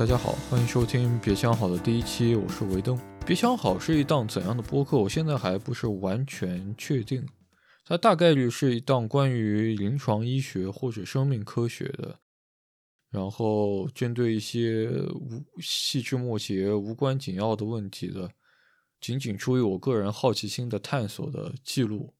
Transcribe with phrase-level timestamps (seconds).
[0.00, 2.96] 大家好，欢迎收听《别想好》的第一期，我是维登。
[3.26, 4.96] 《别想好》是一档怎样的播客？
[4.96, 7.22] 我现在还不是完全确定。
[7.84, 12.18] 它大概率是一档关于临床医学或者生命科学的，
[13.10, 18.30] 然后针对一些无细枝末节、无关紧要的问题的，
[19.02, 22.14] 仅仅出于我个人好奇心的探索的记录。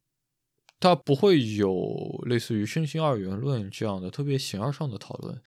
[0.79, 5.41] 它不会有类似于身心二元论这样的特别形而上的讨论。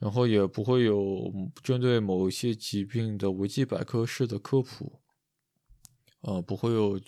[0.00, 1.30] 然后也不会有
[1.62, 5.00] 针对某一些疾病的维基百科式的科普，
[6.22, 6.98] 呃，不会有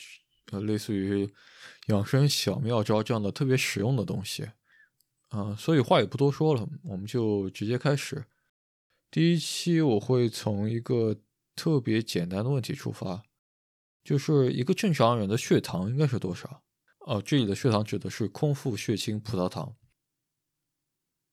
[0.53, 1.29] 呃类似于
[1.87, 4.47] 养生小妙招这样的特别实用的东西，
[5.31, 8.27] 啊，所以话也不多说了，我们就直接开始。
[9.11, 11.17] 第一期我会从一个
[11.57, 13.23] 特别简单的问题出发，
[14.05, 16.63] 就是一个正常人的血糖应该是多少？
[17.07, 19.75] 哦，这里的血糖指的是空腹血清葡萄糖。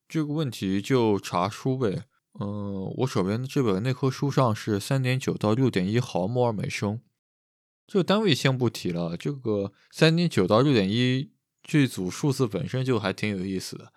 [0.10, 2.06] 这个问题就查书呗。
[2.40, 7.02] 嗯，我手边的这本内科书上是三点九到六点一毫摩尔每升。
[7.86, 13.94] 这个单位先不提了，这个三点九到六点一这组数字本身就还挺有意思的。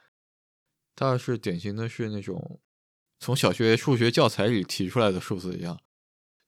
[0.94, 2.60] 它是典型的是那种
[3.19, 5.80] 从小学数学教材里提出来的数字一样，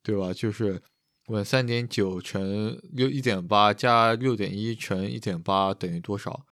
[0.03, 0.35] 对吧？
[0.35, 0.83] 就是
[1.29, 6.45] 问三点九乘六一点八加六点一乘一点八等于多少？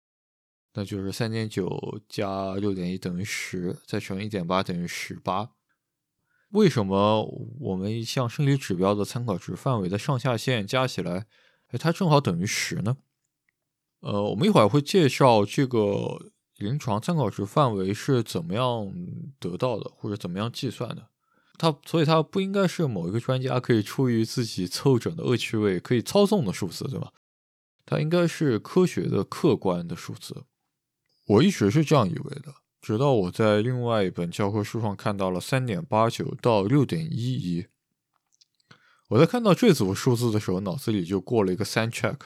[0.73, 5.51] 那就是三点九加六点一等于十，再乘一点八等于十八。
[6.51, 7.23] 为什么
[7.59, 11.27] 我们一项生理指标的参考值范围的上下限加起来，
[11.67, 12.97] 哎，它正好等于十呢？
[14.01, 18.91] 呃，我们一会儿会介绍这个临床参考值范围是怎么样
[19.39, 21.09] 得到的，或者怎么样计算的。
[21.57, 27.13] 它，所以它不应该是某一个专家可以出于自己凑整的恶趣味可以操纵的数字，对吧？
[27.85, 30.45] 它应该是科学的、客观的数字。
[31.31, 37.67] 我一直是这样以为的，直到我在另外一本教科书上看到了三点八九到六点一一。
[39.07, 42.17] 我在看到这组数字的时候，脑子里就过了一个三 check。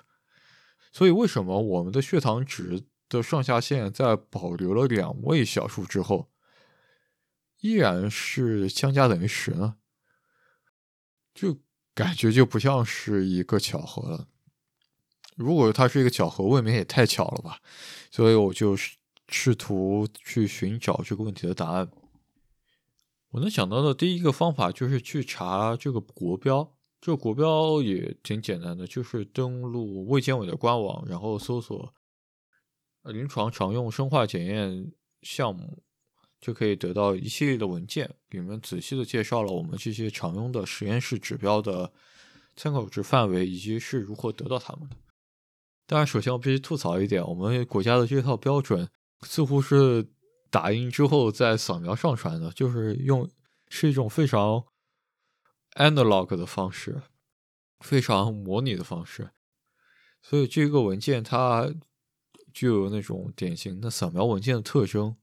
[0.91, 6.31] 所以，为什么我们的血糖值的上下限在保留了两位小数之后，
[7.59, 9.75] 依然是相加等于十呢？
[11.33, 11.59] 就
[11.93, 14.29] 感觉就不像是一个巧合了。
[15.35, 17.59] 如果它是一个巧合，未免也太巧了吧？
[18.09, 18.75] 所以我就
[19.27, 21.89] 试图去寻找这个问题的答案。
[23.31, 26.73] 我能想到的第一个方法就是去查这个国标。
[27.01, 31.93] 这国标也挺简单的，就是登录卫健委的官网，然后搜索
[33.03, 34.91] “临床常用生化检验
[35.21, 35.83] 项目”，
[36.41, 41.93] 就可以得到一系列的文件，里面仔细的介绍了我们这些常用的实验室指标的
[42.55, 44.95] 参考值范围以及是如何得到它们的。
[45.87, 48.89] 当然，首先我必须吐槽一点，我们国家的这套标准
[49.21, 50.07] 似乎是
[50.49, 53.29] 打印之后再扫描上传的，就是用
[53.69, 54.65] 是一种非常
[55.75, 57.03] analog 的方式，
[57.81, 59.29] 非常模拟的方式。
[60.23, 61.71] 所以这个文件它
[62.51, 65.15] 具有那种典型的扫描文件的特征，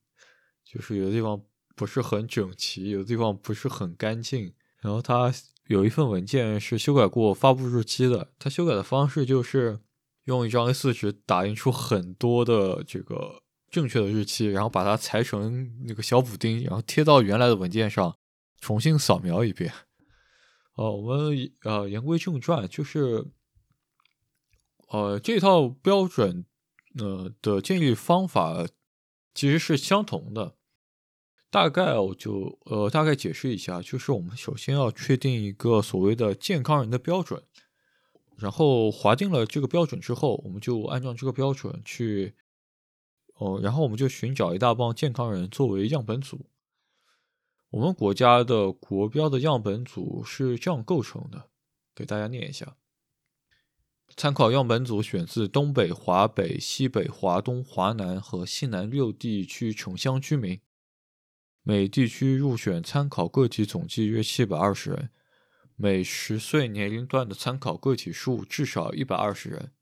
[0.65, 1.43] 就是有的地方
[1.75, 4.55] 不是很整齐，有的地方不是很干净。
[4.79, 5.35] 然后它
[5.67, 9.81] 有一份文件是修改过发布日期的，它修改的方式就是。
[10.25, 18.17] 用一张 A4 纸打印出很多的这个正确的日期，然后把它裁成那个小补丁，然后贴到原来的文件上，
[18.61, 19.73] 重新扫描一遍。
[20.75, 23.27] 哦，我们呃言归正传，就是
[24.89, 26.47] 呃这套标准
[26.99, 28.67] 呃的建立方法
[29.35, 30.57] 其实是相同的。
[31.51, 37.43] 大概我就呃大概解释一下，就是我们首先要确定一个所谓的健康人的标准。
[38.37, 42.35] 然后划定了这个标准之后，我们就按照这个标准去，
[43.35, 46.47] 哦，然后我们就寻找一大帮健康人作为样本组。
[47.71, 51.51] 我们国家的国标的样本组是这样构成的，
[51.95, 52.77] 给大家念一下：
[54.17, 60.61] 参考样本组选自东北、华北、西北、华东、华南和西南六地区城乡居民，
[61.63, 65.11] 每地区入选参考个体总计约七百二十人。
[65.83, 69.73] 每十岁年龄段的参考个体数至少一百二十人，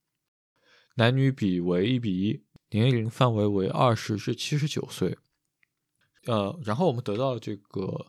[0.95, 5.19] 男女比为一比一，年龄范围为二十至七十九岁。
[6.25, 8.07] 呃，然后我们得到这个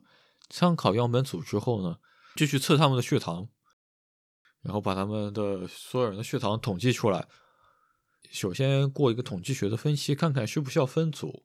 [0.50, 1.98] 参考样本组之后呢，
[2.38, 3.50] 就去测他们的血糖，
[4.62, 7.28] 然后把他们的所有人的血糖统计出来。
[8.30, 11.44] 首先过一个统计学的分析，看看需不需要分组，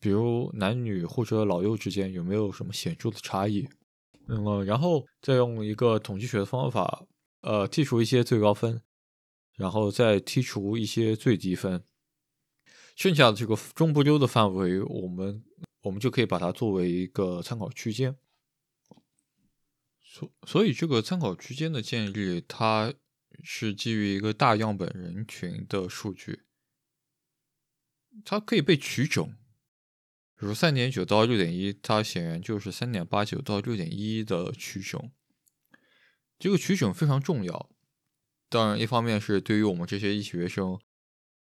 [0.00, 3.68] 比如男女或者老幼之间有没有什么显著的差异。
[4.28, 7.06] 嗯，然后再用一个统计学的方法，
[7.40, 8.82] 呃，剔除一些最高分，
[9.56, 11.82] 然后再剔除一些最低分，
[12.94, 15.42] 剩下的这个中不溜的范围，我们
[15.82, 18.16] 我们就可以把它作为一个参考区间。
[20.02, 22.92] 所所以这个参考区间的建立，它
[23.42, 26.42] 是基于一个大样本人群的数据，
[28.24, 29.32] 它可以被取种。
[30.38, 35.10] 比如三点九到六点一，它显然就是三点八九到六点一的取种。
[36.38, 37.68] 这个取种非常重要。
[38.48, 40.78] 当然，一方面是对于我们这些医学生，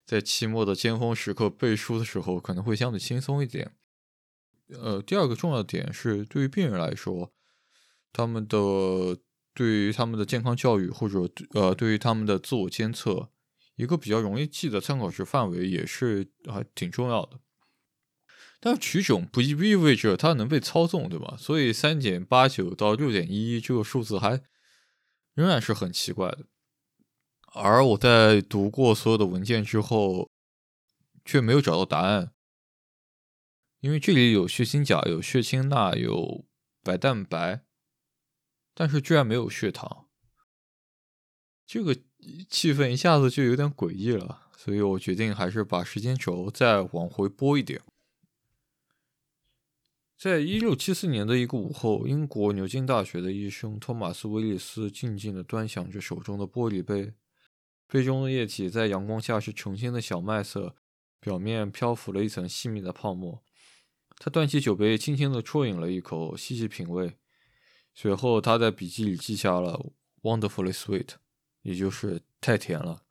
[0.07, 3.77] 在期末的尖峰时刻背书的时候，可能会相对轻松一点。
[4.69, 7.35] 呃，第二个重要点是，对于病人来说，
[8.15, 9.19] 他们的
[9.53, 13.31] 对于他们的健康教育或者呃，对于他们的自我监测，
[13.77, 17.39] 一个比较容易记的参考值范围也是还挺重要的。
[18.67, 21.37] 但取种不意味着它能被操纵，对吧？
[21.39, 24.43] 所以三点八九到六点一这个数字还
[25.35, 26.47] 仍然是很奇怪的。
[27.53, 30.33] 而我在读过所有的文件之后，
[31.25, 32.33] 却没有找到答案。
[33.79, 36.45] 因为这里有血清钾、有血清钠、有
[36.83, 37.63] 白蛋白，
[38.75, 40.09] 但是居然没有血糖，
[41.65, 41.95] 这个
[42.51, 44.49] 气氛一下子就有点诡异了。
[44.57, 47.81] 所以我决定还是把时间轴再往回拨一点。
[50.19, 57.13] 在一六七四年的一个午后，英国牛津大学的医生托马斯·威利斯静静地端详着手中的玻璃杯，
[57.87, 60.75] 杯中的液体在阳光下是澄清的小麦色，
[61.21, 63.43] 表面漂浮了一层细密的泡沫。
[64.17, 67.19] 他端起酒杯，轻轻地啜饮了一口，细细品味。
[67.95, 69.93] 随后，他在笔记里记下了
[70.23, 71.17] “wonderfully sweet”，
[71.61, 73.03] 也就是太甜了。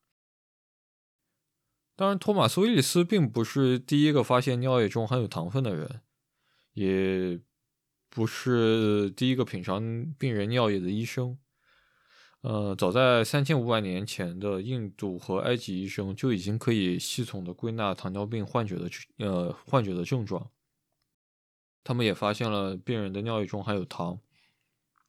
[1.96, 6.02] 当然，托马斯·威利斯并不是第一个发现尿液中含有糖分的人。
[6.76, 7.40] 也
[8.10, 11.38] 不是第一个品尝病人尿液的医生。
[12.42, 18.88] 呃，早在三千五百年前的印度和埃及医生就已经可以系统的归纳糖尿病患者的
[19.18, 20.52] 呃患者的症状。
[21.84, 24.20] 他们也发现了病人的尿液中含有糖。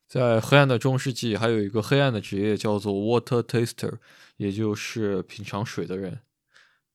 [0.06, 3.98] 在黑暗的中世纪，还有一个黑暗的职业叫做 water taster，
[4.36, 6.20] 也就是品尝水的人。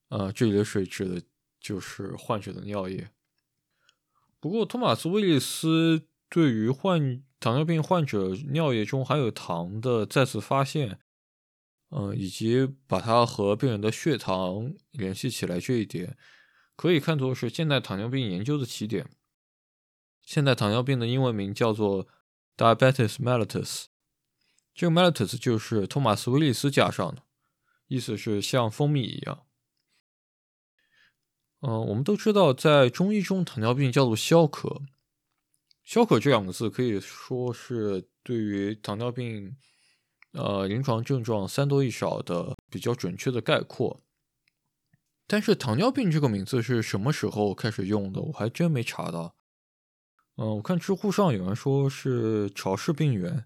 [0.10, 1.22] 呃，这里的水指的
[1.60, 3.10] 就是患者的尿液。
[4.42, 11.00] 不过，托马斯·威利斯对于患糖尿病患者尿液中含有糖的再次发现，
[11.92, 16.18] 嗯，以及把它和病人的血糖联系起来这一点，
[16.76, 19.08] 可以看作是现代糖尿病研究的起点。
[20.24, 22.08] 现代糖尿病的英文名叫做
[22.58, 23.86] diabetes mellitus，
[24.74, 27.22] 这个 mellitus 就是托马斯·威利斯加上的，
[27.88, 29.46] 意思是像蜂蜜一样。
[31.62, 34.82] 嗯，我们都知道，在中医中，糖尿病叫做消渴。
[35.84, 39.56] 消渴这两个字可以说是对于糖尿病，
[40.34, 44.02] 呃，临床症状三多一少的比较准确的概括。
[45.28, 48.22] 但是，糖尿病这个名字是什么时候开始用的？
[48.22, 49.36] 我还真没查到。
[50.38, 53.46] 嗯，我看知乎上有人说是潮湿病原，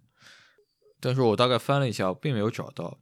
[0.99, 2.99] 但是我大概翻了一下，并没有找到。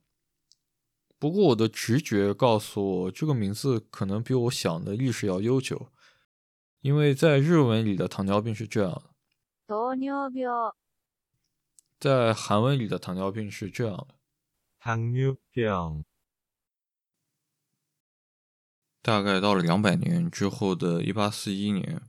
[1.23, 5.87] 不过我的直觉告诉我，这个名字可能比我想的历史要悠久，
[6.81, 9.03] 因为在日文里的糖尿病是这样的，
[9.65, 10.45] 糖尿病，
[11.97, 14.15] 在韩文里的糖尿病是这样的，
[14.77, 16.03] 糖尿病。
[19.01, 22.01] 大概到了两百年之后的一八四一年，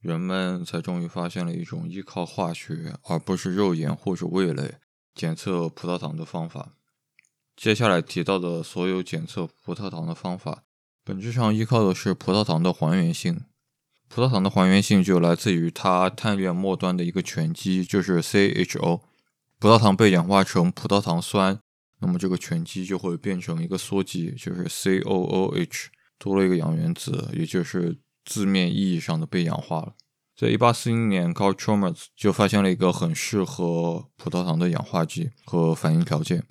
[0.00, 4.80] 人们才终于发现了一种依靠化学而不是肉眼或者味蕾
[5.14, 6.72] 检测葡萄糖的方法。
[7.56, 10.64] 接下来提到的所有检测葡萄糖的方法，
[11.04, 13.42] 本质上依靠的是葡萄糖的还原性。
[14.08, 19.00] 葡萄糖的还原性就来自于它碳链末端的一个醛基，就是 CHO。
[19.58, 21.58] 葡萄糖被氧化成葡萄糖酸，
[22.00, 25.86] 那么这个醛基就会变成一个羧基，就是 COOH，
[26.18, 29.94] 多了一个氧原子，也就是字面意义上的被氧化了。
[30.36, 36.44] 在一八四一年，Carl Chalmers 就发现了一个很适合葡萄糖的氧化剂和反应条件。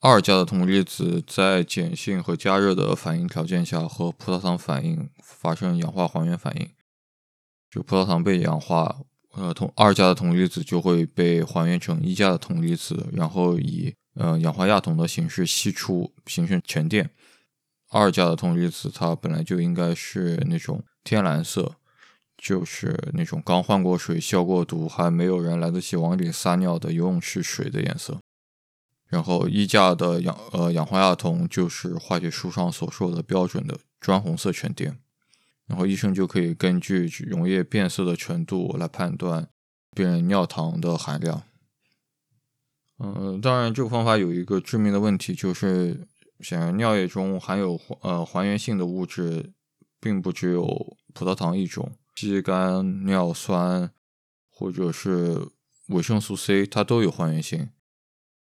[0.00, 6.70] 二价的铜离子在碱性和加热的反应条件下和葡萄糖反应发生氧化还原反应，
[7.68, 9.00] 就葡萄糖被氧化，
[9.32, 17.10] 呃，铜二价的铜离子就会被还原成一价的铜离子，然后以呃氧化亚铜的形式析出，形成沉淀。
[17.90, 21.74] 二价的铜离子它本来就应该是那种天蓝色，
[22.36, 28.20] 就是那种刚换过水、消过毒、还没有人来得及往里撒尿的游泳池水的颜色。
[29.08, 34.98] 然后一价的氧呃氧化亚铜就是化学书上所说的标准的砖红色沉淀，
[35.66, 39.48] 然后医生就可以根据溶液变色的程度来判断
[39.94, 41.42] 病人尿糖的含量。
[42.98, 46.06] 嗯，当然这个方法有一个致命的问题，就是
[46.40, 49.52] 显然尿液中含有呃还原性的物质
[50.00, 53.90] 并不只有葡萄糖一种，肌酐尿酸
[54.50, 55.48] 或者是
[55.88, 57.70] 维生素 C，它都有还原性。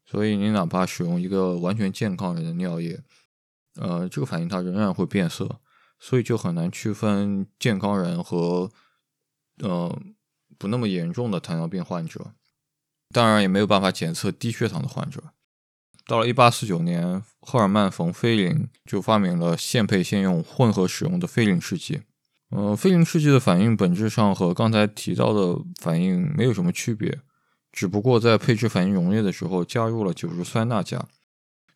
[0.05, 3.03] 所以你哪怕使用一个完全健康人的尿液，
[3.77, 5.61] 呃，这个反应它仍然会变色，
[5.99, 8.71] 所以就很难区分健康人和
[9.63, 9.99] 呃
[10.59, 12.33] 不那么严重的糖尿病患者。
[13.13, 15.23] 当然也没有办法检测低血糖的患者。
[16.07, 22.03] 到了1849年，赫尔曼·冯·菲林就发明了现配现用混合使用的菲林试剂。
[22.51, 27.21] 呃，菲林试剂的反应本质上和刚才提到的反应没有什么区别。
[27.75, 31.09] 只不过在配置反应溶液的时候加入了酒石酸钠钾，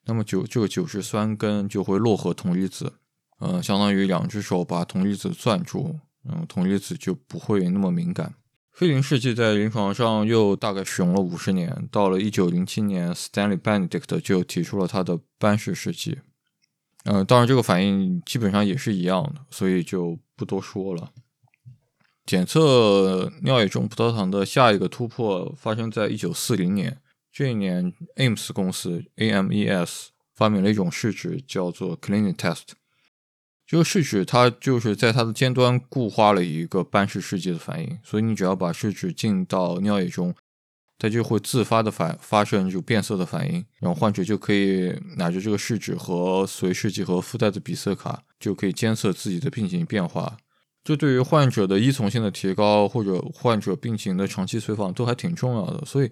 [0.07, 2.93] 那么酒这个酒石酸根就会络合铜离子，
[3.41, 8.33] 嗯，相当于两只手把铜离子攥住，嗯，铜离子就不会那么敏感。
[8.71, 16.21] 菲林试剂在临床上又大概使用了五十年，到了一九零七年，Stanley Benedict 就提出了他的班氏试剂，
[17.07, 21.11] 嗯，当然这个反应基本上也是一样的，所以就不多说了。
[22.29, 26.99] 检测尿液中葡萄糖的下一个突破发生在一九四零年。
[27.33, 32.73] 这一年，Ames 公司 （AMES） 发明了一种试纸，叫做 Cleaning Test。
[33.67, 40.35] 这个试纸它就是在它的尖端固化了一个斑氏试剂的反应，所以你只要把试纸浸到尿液中，
[40.99, 50.37] 它就会自发的反发生就变色的反应，然后患者就可以拿着这个试纸和随试剂和附带的比色卡，就可以监测自己的病情变化。
[50.89, 56.11] 这对于患者的依从性的提高，或者患者病情的长期随访都还挺重要的，所以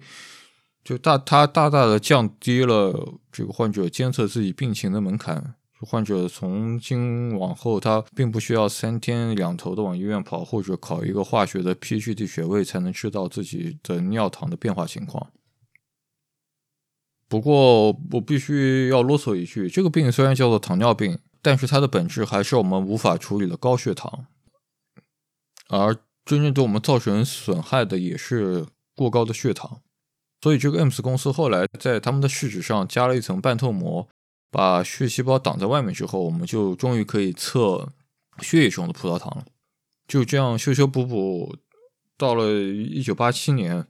[0.83, 5.55] 就大它大大的降低了这个患者监测自己病情的门槛。
[5.79, 15.31] 患者从今往后，他并不需要三天两头的往医院跑，或者考一个化学的 PGD 学位才能知道自己的尿糖的变化情况。
[17.27, 24.27] 不过我必须要啰嗦一句，这个病虽然叫做糖尿病，但是它的本质还是我们无法处理的高血糖。
[25.69, 25.95] 而
[26.25, 29.81] 真正对我们造成损害的也是过高的血糖，
[30.41, 34.07] 所以这个 MS 公司后来在他们的试纸上加了一层半透膜，
[34.49, 37.93] 把血细胞挡在外面之后，我们就终于可以测
[38.41, 39.45] 血液中的葡萄糖了。
[40.07, 41.57] 就这样修修补补，
[42.17, 43.85] 到了一九八七年，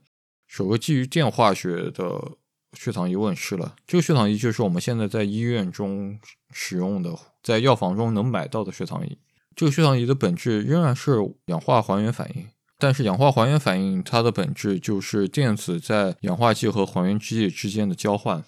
[0.46, 2.32] 首个基于电化学的
[2.72, 3.76] 血糖仪问世了。
[3.86, 6.18] 这个血糖仪就是我们现在在医院中
[6.50, 9.16] 使用的，在药房中能买到的血糖仪。
[9.58, 12.46] 这个血糖仪的本质仍然是氧化还原反应，
[12.78, 18.44] 但是氧化还原反应它的本质就是电子在氧化剂和还原剂之间的交换。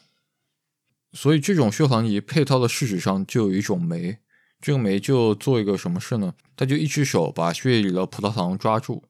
[1.12, 4.18] 所以这种血糖仪配套的试纸上就有一种酶，
[4.60, 6.32] 这个酶就做一个什么事呢？
[6.54, 9.02] 它就一只手把血液里的葡萄糖抓住，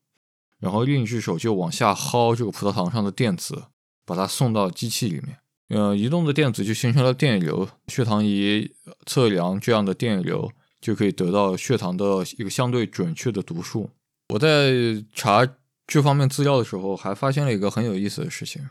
[0.59, 3.64] 然后另一只手就往下薅这个葡萄糖上的电子，
[4.07, 5.37] 把它送到机器里面。
[5.69, 8.73] 呃，移动的电子就形成了电流，血糖仪
[9.04, 10.50] 测量这样的电流。
[10.81, 13.91] 就可以得到血糖的一个相对准确的读数。
[14.31, 14.73] 我在
[15.13, 15.47] 查
[15.87, 18.69] 这方面资料的时候，还发现了一个很有意思的事情，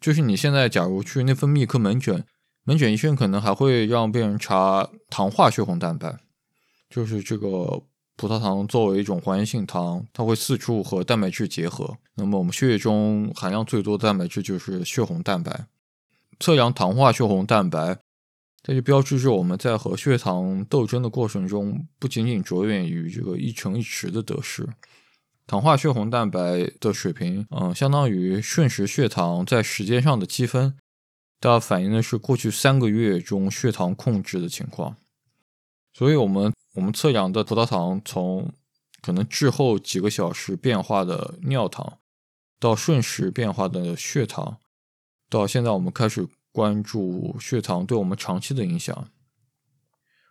[0.00, 2.24] 就是你现在假如去内分泌科门诊，
[2.64, 6.18] 门诊医生可能还会让病人查糖化血红蛋白，
[6.90, 7.82] 就是这个
[8.16, 11.96] 葡萄糖作为一种还原性糖，它会四处和蛋白质结合。
[12.16, 15.66] 那么我们血液中含量最多的蛋白质就是血红蛋白，
[16.40, 17.98] 测量糖化血红蛋白。
[18.68, 24.68] 这就标志着我们在和血糖斗争的过程中，不仅仅着眼于这个一城一池的得失。
[25.46, 30.76] 糖化血红蛋白的水平，嗯，相当于瞬时血糖在时间上的积分，
[31.40, 34.98] 它反映的是过去三个月中血糖控制的情况。
[35.94, 38.52] 所以，我们我们测量的葡萄糖，从
[39.00, 42.00] 可能滞后几个小时变化的尿糖，
[42.60, 44.58] 到瞬时变化的血糖，
[45.30, 46.28] 到现在我们开始。
[46.58, 49.06] 关注血糖对我们长期的影响，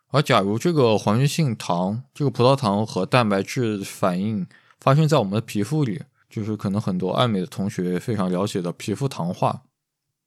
[0.09, 4.45] 而假如这个还原性糖，这个葡萄糖和蛋白质反应
[4.77, 9.61] 发生在我们的皮肤里，就是可能很多爱美的同学非常了解的皮肤糖化。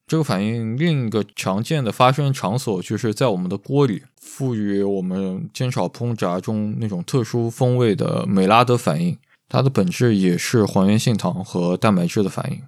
[0.06, 9.18] 这个反应另一个常见的发生场所，就是在我们的锅里，赋予我们煎炒烹炸中那种特殊风味的美拉德反应，
[9.50, 12.62] 它的本质也是还原性糖和蛋白质的反应。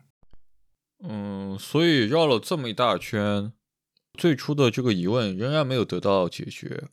[1.04, 3.52] 嗯，所以绕了这么一大圈，
[4.14, 6.88] 最初的这个疑问仍然没有得到解决：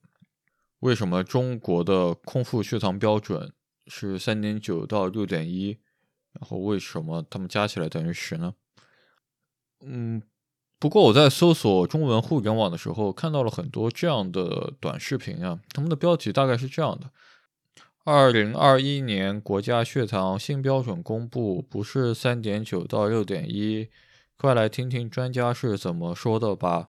[0.80, 3.54] 为什么中国的空腹血糖标准
[3.86, 5.78] 是三点九到六点一？
[6.34, 8.56] 然后为什么它们加起来等于十呢？
[9.86, 10.22] 嗯，
[10.80, 17.12] 不过我在搜索中文互联网的时候，看到了很多这样的短视频啊，他们的标题大概是这样的。
[18.06, 23.90] 二零二一年国家血糖新标准公布，不是三点九到六点一，
[24.38, 26.88] 快来听听专家是怎么说的吧。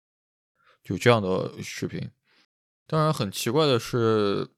[0.82, 2.10] 就这样的视频，
[2.86, 4.48] 当然很奇怪的是，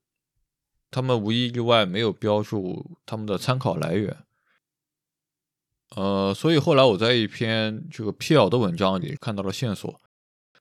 [0.91, 4.19] 他们无一例外没有标注他们的参考来源。
[5.97, 10.01] 呃，所以后来我在一篇这个辟谣的文章里看到了线索，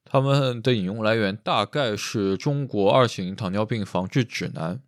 [0.03, 4.81] 他们的引用来源大概是中国二型糖尿病防治指南。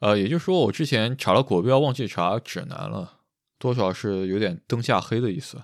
[0.00, 3.20] 呃，也就是说，我之前查了国标，忘记查指南了，
[3.58, 5.62] 多少是有点灯下黑的意思。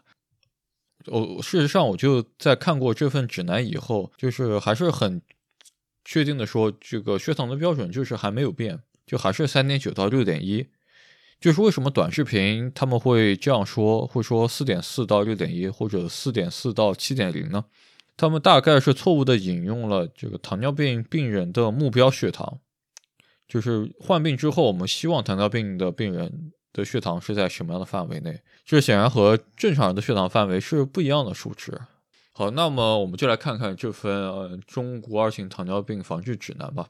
[1.06, 5.20] 我事实上，我就在看过这份指南以后，就是还是很
[6.04, 10.66] 确定的说，这个血糖的标准就是还没有变，就还是三点九到六点一。
[11.40, 17.64] 就是为什么短视频他们会这样说，会说四点四到六点一，或者四点四到七点零呢？
[18.16, 22.60] 他们大概是错误的引用了这个糖尿病病人的目标血糖。
[23.52, 28.40] 就是患病之后，我们希望糖尿病的病人的血糖是在什么样的范围内？
[28.64, 31.78] 这显然和正常人的血糖范围是不一样的数值。
[32.32, 36.88] 好，那么我们就来看看这份呃中国二型糖尿病防治指南吧。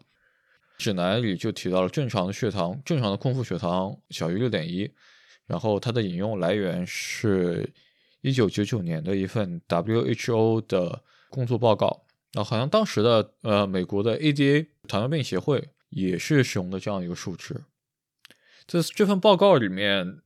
[0.78, 4.88] 指南里就提到了正常的血糖，正常的空腹血糖小于六点一，
[5.49, 7.69] 然后它的引用来源是
[8.21, 12.04] 一九九九年的一份 WHO 的工作报告。
[12.35, 15.69] 啊，好像当时的呃美国的 ADA 糖尿病协会。
[15.92, 17.64] 也是使用的这样一个数值，
[18.66, 20.22] 在这份报告里面，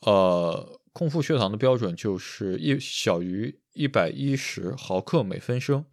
[0.00, 5.84] 呃，空腹血糖的标准就是一小于一百一十毫克每分升，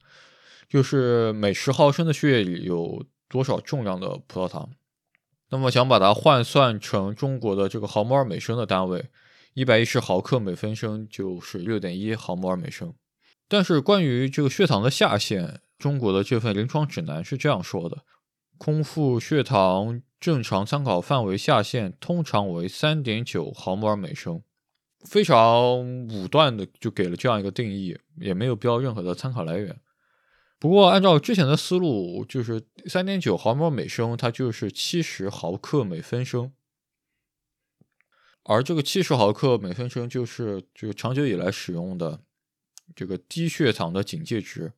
[0.68, 4.72] 就是每十毫升的血液里有多少重量的葡萄糖。
[5.50, 9.12] 那么想把它换算成中国的这个毫摩尔每升的单位，
[9.54, 12.96] 一百一十毫克每分升就是六点一毫摩尔每升。
[13.48, 18.04] 但是关于这个血糖的下限，中国的这份临床指南是这样说的。
[18.58, 24.42] 空腹血糖正常参考范围下限通常为三点九毫摩尔每升，
[25.06, 29.80] 非常武断的就给了这样一个定义，也没有标任何的参考来源。
[30.60, 36.54] 不过按照之前的思路，就是三点九毫摩尔每升，它就是七十毫克每分升，
[38.44, 42.22] 而这个七十毫克每分升就是这个长久以来使用的
[42.96, 44.72] 这个低血糖的警戒值。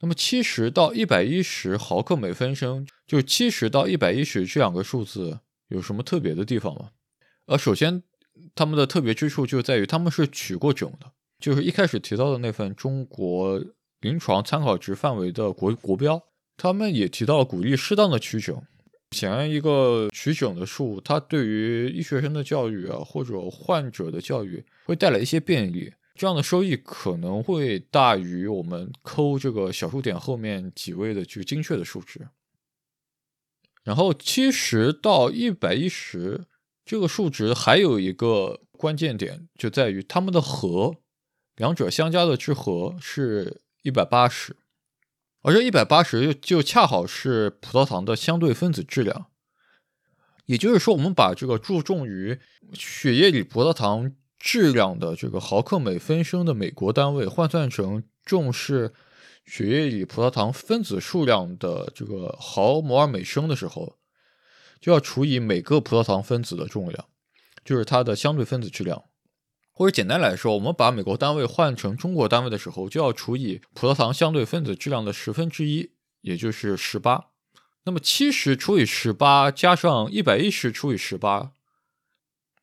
[0.00, 6.90] 那么七十到一百一十毫克每分升，就七十到一百一十这两个数字有什么特别的地方吗？
[7.46, 8.02] 呃，首先，
[8.54, 13.60] 他们的特别之处就在于他们是取过整的，就是一开始提到的那份中国
[14.00, 16.22] 临床参考值范围的国国标，
[16.56, 18.62] 他们也提到了鼓励适当的取整。
[19.12, 25.92] 显然，一个取整的数，它对于医学生的教育啊，或者患者的教育，会带来一些便利。
[26.18, 32.26] 这样的收益可能会大于我们抠这个小数点后面几位的这个精确的数值。
[33.84, 36.44] 然后七十到一百一十
[36.84, 40.96] 这个数值还有一个关键点，就在于它们的和，
[41.54, 44.56] 两者相加的之和是一百八十，
[45.42, 49.26] 而这一百八十就恰好是葡萄糖的相对分子质量。
[50.46, 52.40] 也就是说，我们把这个注重于
[52.72, 54.16] 血液里葡萄糖。
[54.38, 58.92] 质量的这个毫克每分升的美国单位换算成重视
[59.44, 63.96] 血液里葡萄糖分子数量的这个毫摩尔每升的时候，
[64.80, 67.06] 就要除以每个葡萄糖分子的重量，
[67.64, 69.02] 就是它的相对分子质量。
[69.72, 77.26] 或者简单来说，我们把美国单位换成中国单位的时候，就要除以葡萄糖相对分子质量的十分之一，也就是十八。
[77.84, 81.52] 那么七十除以十八加上一百一十除以十八。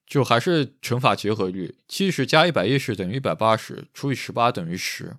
[0.05, 5.17] 就还是乘法结合律，七十加一百一十等于一百八十，除以十八等于十。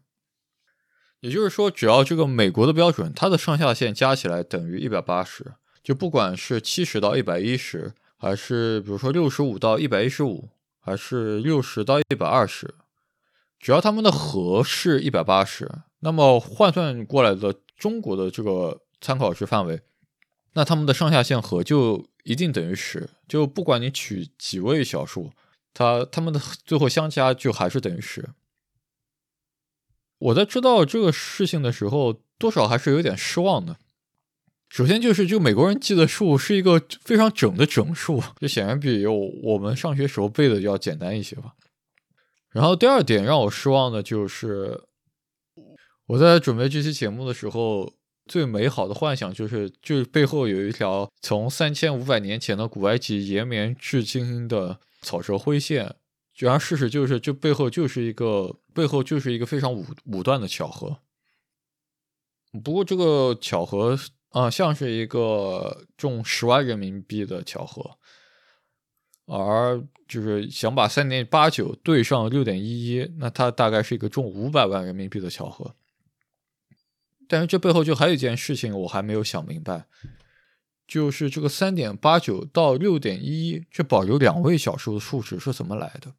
[1.20, 12.74] 也就是说，只要这个美国的标准，它的上下限加起来等于一百八十，就不管是七十到一百一十，还是比如说六十五到一百一十五，还是六十到一百二十，
[13.58, 15.68] 只要它们的和是一百八十，
[16.00, 19.80] 那么换算过来的中国的这个参考值范围，
[20.56, 22.08] 那它们的上下限和就。
[22.26, 25.30] 一定等于十，就不管你取几位小数，
[25.72, 28.30] 它它们的最后相加就还是等于十。
[30.18, 33.76] 我在知道这个事情的时候，多少还是有点失望的。
[34.68, 41.54] 首先就是，就美国人记的数是一个非常整的整数，就显然比我们上学时候背的要简单一些吧。
[42.50, 44.82] 然后第二点让我失望的就是，
[46.06, 47.94] 我在准备这期节目的时候。
[48.26, 55.96] 最美好的幻想就是，就是背后有一条从三千五百年前的古埃及延绵至今的草蛇灰线。
[56.36, 60.98] 然而事实就是，这背后就是一个背后就是一个非常武武断的巧合。
[62.62, 63.98] 不过这个巧合
[64.30, 67.96] 啊，像是一个中十万人民币的巧合，
[69.26, 75.74] 而就是想把三点八九对上六点一一，那它大概是一个中五百万人民币的巧合。
[77.28, 79.86] 但是这背后就还有一件事情我还没有想明白，
[80.86, 86.14] 就是这个三点八九到六点一，这保留两位小数的数值是怎么来的？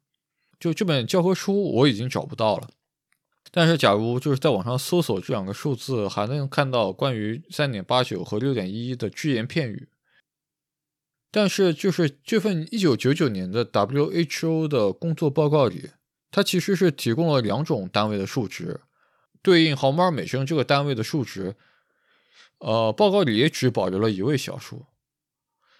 [0.60, 2.68] 就这本教科书我已经找不到了。
[3.50, 9.88] 但是，假如就是在网上搜索这两个数字，还能看到关于三点八九和六点一一的只言片语。
[11.30, 15.90] 但是，就是这份一九九九年的 WHO 的工作报告里，
[16.30, 18.82] 它其实是提供了两种单位的数值，
[19.48, 21.56] 对应毫摩尔每升这个单位的数值。
[22.58, 24.84] 呃，报告里也只保留了一位小数。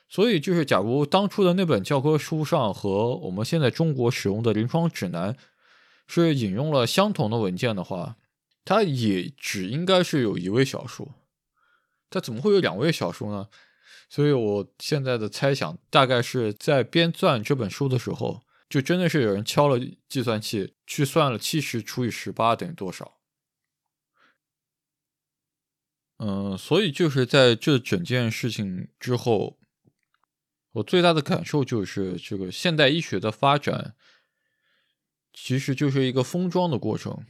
[0.09, 5.37] 所以，就是假如当初的那本教科书上和我们现在中国使用的临床指南。
[6.11, 8.17] 是引用了相同的文件的话，
[8.65, 11.13] 它也只应该是有一位小数，
[12.09, 13.49] 它怎么会有两位小数呢？
[14.09, 19.79] 所以我现在的猜想大概是在编撰这本书的时候，就真的是有人敲了
[20.09, 23.18] 计算器去算了七十除以十八等于多少。
[26.19, 29.59] 嗯，所以就是在这整件事情之后，
[30.73, 33.95] 我最大的感受就是这个现代医学的发展。
[35.41, 37.25] 其实就是一个封装的过程，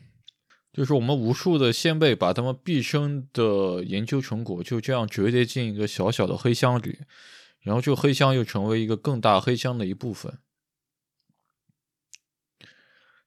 [0.72, 7.01] 就是我们无数的先辈把他们毕生的研究成果就这样折叠进一个小小的黑箱里，
[7.61, 10.38] 然后这个黑箱又成为一个更大黑箱的一部分。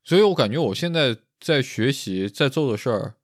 [0.03, 3.15] 所以我感觉我现在在学习在做的事儿，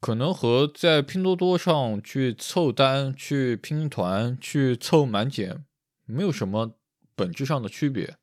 [0.00, 5.64] 可能和在拼多多上去凑单、去拼团、去凑满减
[6.04, 6.78] 没有什么
[7.16, 8.16] 本质上的区别。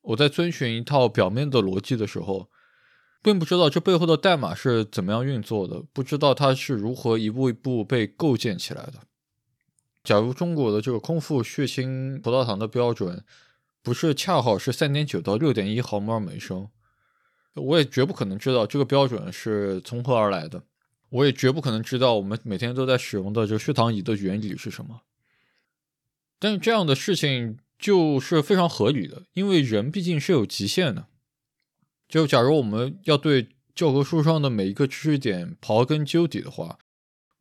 [0.00, 2.48] 我在遵循一套表面的逻辑的时候，
[3.20, 9.08] 并不知道这背后的代码是怎么样运作的，不知道它是如何一步一步被构建起来的。
[10.04, 13.24] 假如中国的这个空腹血清葡萄糖的标准
[13.82, 16.70] 不是恰好是三点九到六点一毫摩尔每升，
[17.54, 20.62] 我也绝不可能知道这个标准是从何而来的。
[21.10, 25.02] 我也绝不可能知道我们每天都在使用的这个血糖仪的原理是什么。
[26.38, 27.58] 但是这样的事情。
[27.80, 31.06] 就是非常合理的，因为人毕竟是有极限的。
[32.08, 36.80] 就假如我们要对教科书上的每一个知识点刨根究底的话，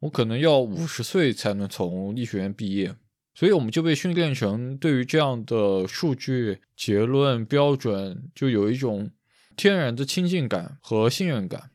[0.01, 2.95] 我可能要五十岁才能从医学院毕业。
[3.33, 9.09] 所以我们就被训练成对于这样的数据、结论、标准，就有一种
[9.57, 11.71] 天然的亲近感和信任感，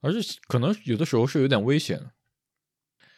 [0.00, 2.10] 而是可能有的时候是有点危险。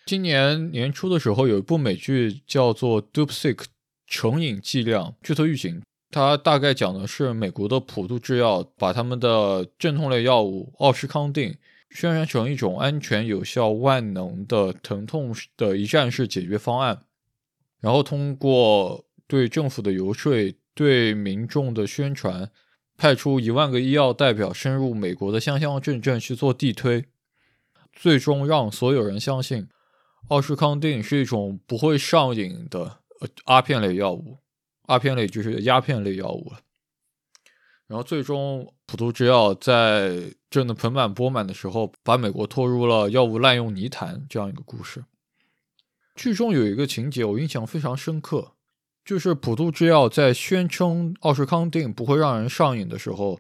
[0.05, 3.55] 今年年初的时候，有一部美剧叫做《Dupsic》。
[4.07, 5.81] 成瘾剂量剧透预警，
[6.11, 11.57] 它大概讲的是美国的普渡制药把他们的镇痛类药物奥施康定
[11.89, 17.07] 宣传成一种安全、有效、万能的疼痛的一站式解决方案，
[17.81, 20.35] 然后通过对政府的游说、
[20.75, 22.51] 对民众的宣传，
[22.97, 27.07] 派出一万个医药代表深入美国的乡乡镇镇去做地推，
[27.93, 29.69] 最终让所有人相信
[30.29, 33.29] 奥施康定是一种不会上瘾的呃。
[33.45, 34.39] 阿片类药物，
[34.87, 36.53] 阿片类就是鸦片类药物。
[37.87, 45.05] 然后最终，普渡制药在挣得盆满钵满的时候，把美国拖入了药物滥用泥潭这样一个故事。
[46.15, 48.54] 剧中有一个情节我印象非常深刻，
[49.05, 53.39] 就是普渡制药在宣称奥施康定不会让人上瘾的时候，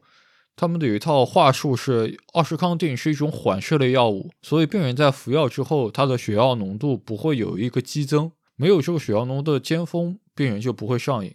[0.54, 8.30] 他们的一套话术是奥施康定是一种缓释类药物，所以病人在服药之后，他的血药浓度不会有一个激增。
[8.56, 11.34] 没有这个血药浓度的尖峰，病人就不会上瘾。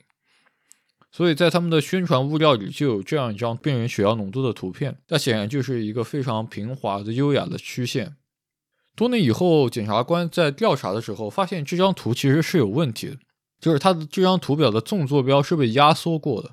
[1.12, 8.16] 所以在他们的宣传物料里就有这样一张病人血药浓度的图片，那显然就是一个非常平滑的、优雅的曲线。
[8.96, 13.18] 多年以后，检察官在调查的时候发现这张图其实是有问题的，
[13.60, 16.52] 就是它的这张图表的纵坐标是被压缩过的。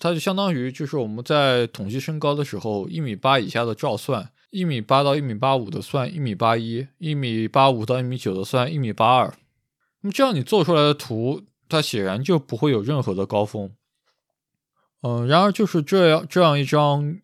[0.00, 9.34] 它就相当于就是我们在统计身高的时候，一米八以下的照算，一米八到一米八五的算一米八一，一米八五到一米九的算一米八二。
[10.00, 13.70] 那么这样你做出来的图，它显然就不会有任何的高峰。
[15.02, 17.18] 嗯，然而就是这样这样一张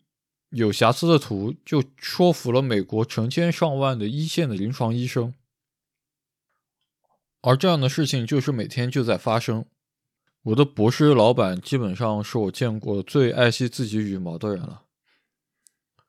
[0.51, 5.33] 有瑕疵的图，就说服了美国成千上万的一线的临床医生。
[7.41, 9.65] 而这样的事情就是每天就在发生。
[10.43, 14.83] 我的博士老板基本上是我见过最爱惜自己羽毛的人了。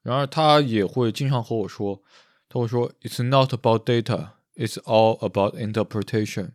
[0.02, 2.02] 然而他也会经常和我说，
[2.48, 6.52] 他会说：“It's not about data, it's all about interpretation。”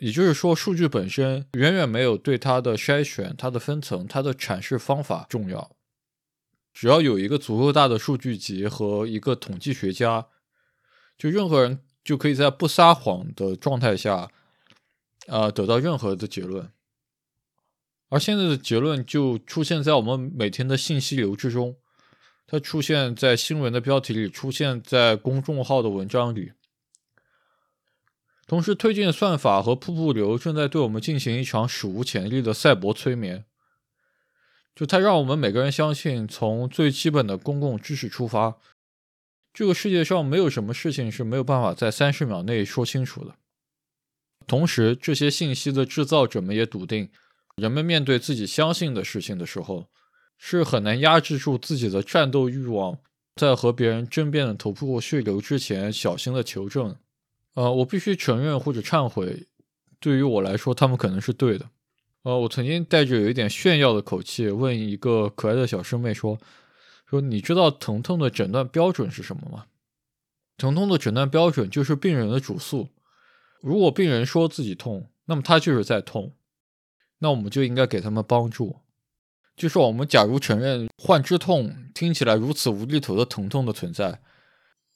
[0.00, 5.76] 也就是说，数据本身远远没有对它的筛选、它的分层、它的阐释方法重要。
[6.72, 10.28] 只要有一个足够大的数据集和一个统计学家，
[11.16, 14.30] 就任何人就可以在不撒谎的状态下，
[15.26, 16.72] 呃，得到任何的结论。
[18.08, 21.76] 而现在的结论就出现在我们每天的信息流之中，
[22.46, 26.52] 它出现在新闻的标题里，出现在公众号的文章里。
[28.46, 33.44] 同时，推荐算法和瀑布流正在对我们进行一场史无前例的赛博催眠。
[34.74, 38.56] 就它让我们每个人相信，从最基本的公共知识出发，
[39.58, 43.34] 这个世界上没有什么事情是没有办法在三十秒内说清楚的。
[44.46, 47.08] 同时，这些信息的制造者们也笃定，
[47.56, 49.88] 人们面对自己相信的事情的时候，
[50.38, 52.98] 是很难压制住自己的战斗欲望，
[53.34, 56.94] 在和别人争辩的头破血流之前，小心的求证。
[57.54, 59.48] 呃，我必须承认或者忏悔，
[59.98, 61.68] 对于我来说，他们可能是对的。
[62.22, 66.38] 呃，我曾经带着有一点炫耀的口气问一个可爱的小师妹说
[67.08, 69.66] ：“说你知道疼痛的诊断标准是什么吗？
[70.56, 72.88] 疼痛的诊断标准就是病人的主诉。
[73.60, 76.34] 如果病人说自己痛，那么他就是在痛，
[77.18, 78.80] 那我们就应该给他们帮助。
[79.56, 84.20] 就是我们假如承认患肢痛听起来如此无厘头的疼痛的存在。”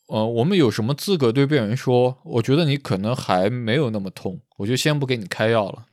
[0.08, 2.18] 呃，我们有什么资格对病人说？
[2.24, 5.86] 我觉得你可能还没有那么痛，我就先不给你开药了。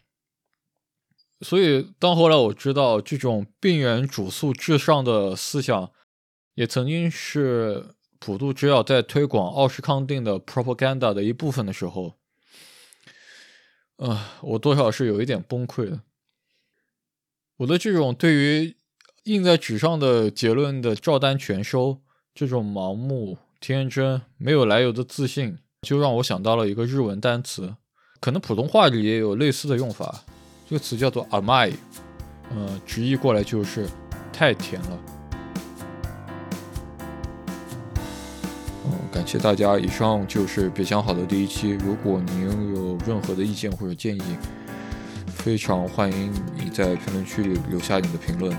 [1.41, 5.91] 所以，当后来我知道这种病人主诉至上的思想，
[6.60, 12.15] 也曾经是普渡制药在推广奥施康定的 propaganda 的一部分的时候，
[13.95, 16.02] 呃，我多少是有一点崩溃的。
[17.60, 18.76] 我的这种对于
[19.24, 22.02] 印在纸上的结论的照单全收，
[22.36, 23.38] 这种盲目。
[23.62, 27.78] 天真没有来由的自信，就让我想到了一个日文单词，
[28.19, 30.26] 可能普通话里也有类似的用法。
[30.69, 31.74] 这个词叫做 “amai”，
[32.50, 33.88] 呃，直译过来就是
[34.34, 35.00] “太甜了”。
[39.12, 41.72] 感谢大家，以上就是别想好的第一期。
[41.72, 44.22] 如果您有任何的意见或者建议，
[45.28, 48.56] 非常欢迎你在评论区里留下你的评论。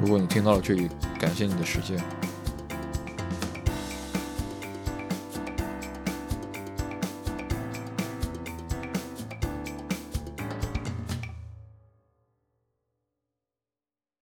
[0.00, 2.23] 如果你听到了这里，感谢你的时间。